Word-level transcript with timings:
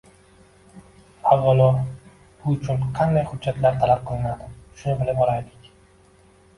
Avvalo 1.33 1.67
bu 1.83 2.55
uchun 2.55 2.83
qanday 2.97 3.29
xujjatlar 3.29 3.79
talab 3.85 4.05
qilinadi, 4.11 4.53
shuni 4.83 5.01
bilib 5.05 5.27
olaylik. 5.29 5.75